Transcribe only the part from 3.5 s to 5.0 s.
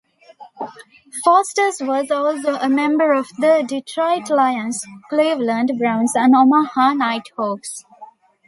Detroit Lions,